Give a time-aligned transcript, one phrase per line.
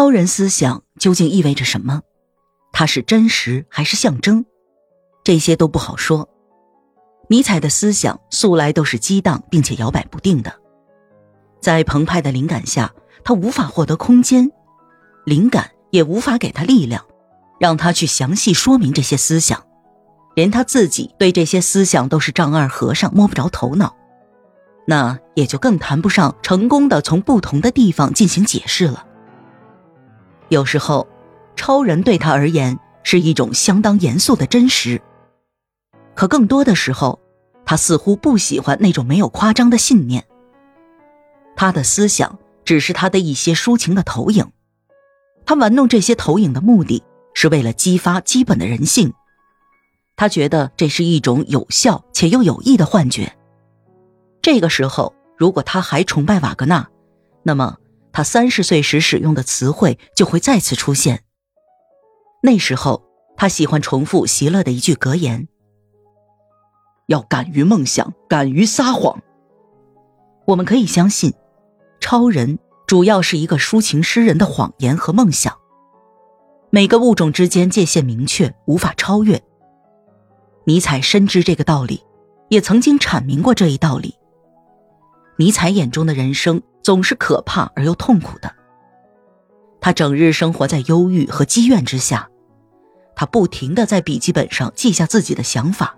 [0.00, 2.00] 超人思想究竟意味着什么？
[2.72, 4.46] 它是真实还是象征？
[5.22, 6.26] 这些都不好说。
[7.28, 10.54] 尼采的思想素来都是激荡并且摇摆不定的，
[11.60, 12.90] 在澎湃的灵感下，
[13.22, 14.50] 他无法获得空间，
[15.26, 17.04] 灵感也无法给他力量，
[17.58, 19.62] 让他去详细说明这些思想。
[20.34, 23.94] 连他自己对这些思想都是丈二和尚摸不着头脑，
[24.86, 29.08] 那也就更谈不上成功的从不同的地方进行解释了。
[30.50, 31.06] 有时候，
[31.54, 35.00] 超人对他而言是一种相当严肃的真实，
[36.14, 37.20] 可更多的时候，
[37.64, 40.26] 他似乎不喜欢那种没有夸张的信念。
[41.54, 44.50] 他的思想只是他的一些抒情的投影，
[45.46, 49.12] 他玩弄这些投影的目的是为了激发基本的人性。
[50.16, 53.36] 他觉得这是一种有效且又有益的幻觉。
[54.42, 56.88] 这个时候，如果他还崇拜瓦格纳，
[57.44, 57.76] 那么。
[58.12, 61.22] 他三十岁时使用的词汇就会再次出现。
[62.42, 63.02] 那时候，
[63.36, 65.48] 他喜欢重复席勒的一句格言
[67.06, 69.22] ：“要敢于梦想，敢于撒谎。”
[70.46, 71.32] 我们可以相信，
[72.00, 75.56] 超人主要是一个抒情诗人的谎言和梦想。
[76.70, 79.40] 每个物种之间界限明确，无法超越。
[80.64, 82.02] 尼采深知这个道理，
[82.48, 84.14] 也曾经阐明过这一道理。
[85.36, 86.62] 尼采眼中的人生。
[86.82, 88.54] 总是可怕而又痛苦的。
[89.80, 92.28] 他整日生活在忧郁和积怨之下，
[93.16, 95.96] 他不停的在笔记本上记下自己的想法，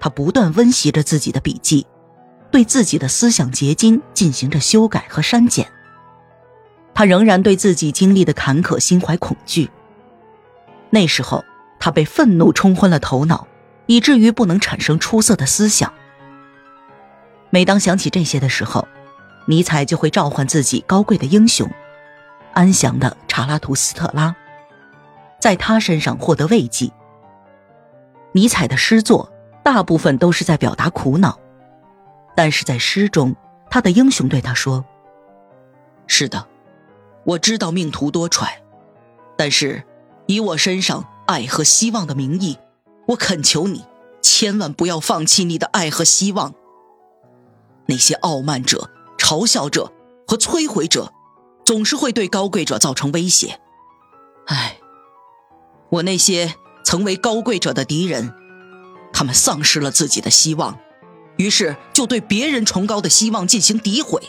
[0.00, 1.86] 他不断温习着自己的笔记，
[2.50, 5.66] 对自己的思想结晶进行着修改和删减。
[6.94, 9.70] 他仍然对自己经历的坎坷心怀恐惧。
[10.90, 11.44] 那时候，
[11.78, 13.46] 他被愤怒冲昏了头脑，
[13.86, 15.92] 以至于不能产生出色的思想。
[17.48, 18.86] 每当想起这些的时候，
[19.46, 21.68] 尼采就会召唤自己高贵的英雄，
[22.54, 24.34] 安详的查拉图斯特拉，
[25.40, 26.90] 在他身上获得慰藉。
[28.32, 29.30] 尼采的诗作
[29.64, 31.38] 大部分都是在表达苦恼，
[32.36, 33.34] 但是在诗中，
[33.68, 34.84] 他的英雄对他说
[36.06, 36.46] ：“是的，
[37.24, 38.48] 我知道命途多舛，
[39.36, 39.82] 但是
[40.26, 42.58] 以我身上爱和希望的名义，
[43.08, 43.84] 我恳求你，
[44.22, 46.54] 千万不要放弃你的爱和希望。
[47.86, 48.88] 那些傲慢者。”
[49.32, 49.90] 咆哮者
[50.26, 51.10] 和摧毁者，
[51.64, 53.58] 总是会对高贵者造成威胁。
[54.44, 54.76] 唉，
[55.88, 56.54] 我那些
[56.84, 58.34] 曾为高贵者的敌人，
[59.10, 60.78] 他们丧失了自己的希望，
[61.38, 64.20] 于是就对别人崇高的希望进行诋毁。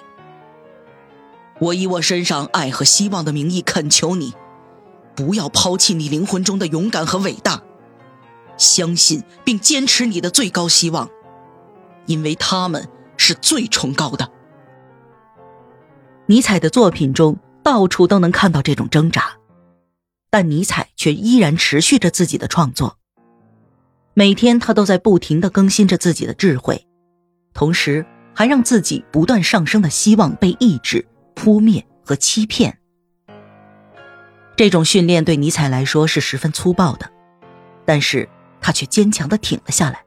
[1.60, 4.34] 我以我身上爱和希望的名义恳求你，
[5.18, 7.62] 不要抛弃你灵魂中的勇敢和伟大，
[8.56, 11.10] 相信并坚持你的最高希望，
[12.06, 12.88] 因为他们
[13.18, 14.32] 是最崇高的。
[16.26, 19.34] 尼采的作品中到处都能看到这种挣扎，
[20.30, 22.98] 但尼采却依然持续着自己的创作。
[24.14, 26.88] 每天他都在不停地更新着自己的智慧，
[27.54, 32.78] 同时还让自己不断上升的希望被抑制、扑灭和欺骗。
[34.56, 37.12] 这种训练对尼采来说是十分粗暴的，
[37.86, 38.30] 但是
[38.62, 40.06] 他却坚强地挺了下来，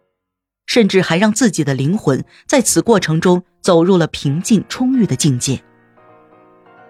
[0.66, 5.62] 甚至还让自己的灵魂在此过程中走入了平静充裕的境界。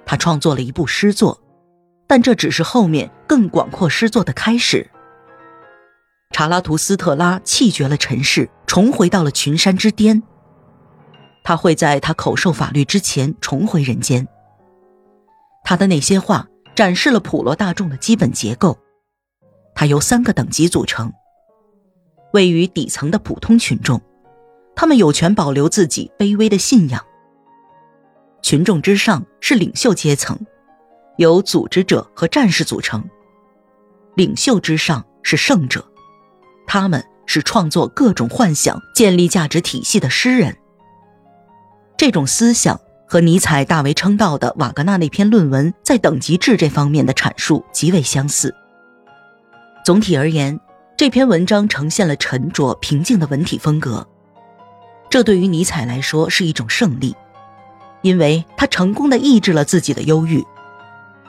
[0.06, 1.38] 他创作了一部诗作，
[2.06, 4.88] 但这只是后面更广阔诗作的开始。
[6.30, 10.22] 查拉图斯特拉弃绝了尘世，重回到了群山之巅。
[11.44, 14.26] 他会在他口授法律之前重回人间。
[15.64, 18.78] 他的那些话展示了普罗大众的基本结构，
[19.74, 21.12] 它由三个等级组成：
[22.32, 24.00] 位于底层的普通群众，
[24.74, 27.05] 他们有权保留自己卑微的信仰。
[28.46, 30.38] 群众之上是领袖阶层，
[31.16, 33.04] 由组织者和战士组成。
[34.14, 35.84] 领袖之上是圣者，
[36.64, 40.56] 他们是创作各种幻想、建立价值体系的诗人。
[41.96, 48.54] 这种思想和尼采大为称道的瓦格纳那篇论文在等级制这方面的阐述极为相似。
[49.84, 50.60] 总体而言，
[50.96, 54.06] 这篇文章呈现了沉着平静的文体风格，
[55.10, 57.12] 这对于尼采来说是一种胜利。
[58.06, 60.46] 因为他成功的抑制了自己的忧郁，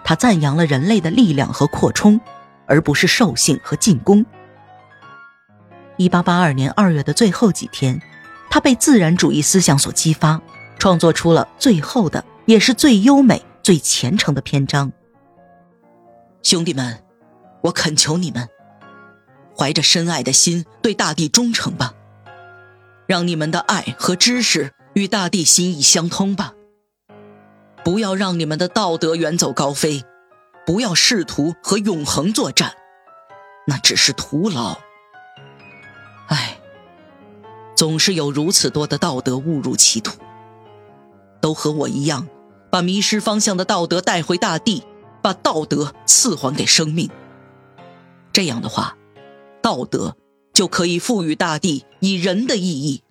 [0.04, 2.22] 他赞扬了人类的力量和扩充，
[2.68, 4.24] 而不是兽性和进攻。
[5.96, 8.00] 一八八二年二月的最后几天，
[8.52, 10.40] 他被自然主义思想所激发，
[10.78, 14.92] 创作出了最后的，也是最优美、最虔诚的篇章。
[16.44, 17.04] 兄弟们，
[17.62, 18.48] 我恳求你们，
[19.58, 21.96] 怀着深爱的心对大地忠诚吧，
[23.08, 26.54] 让你们的爱和知识与大地心意相通吧。
[27.88, 30.04] 不要让你们的道德远走高飞，
[30.66, 32.74] 不要试图和永恒作战，
[33.66, 34.78] 那只是徒劳。
[36.28, 36.60] 唉，
[37.78, 40.20] 总是有如此多的道德误入歧途，
[41.40, 42.28] 都和我一样，
[42.70, 44.84] 把迷失方向的道德带回大地，
[45.22, 47.10] 把道德赐还给生命。
[48.34, 48.98] 这样的话，
[49.62, 50.18] 道德
[50.52, 53.02] 就可以赋予大地以人的意义。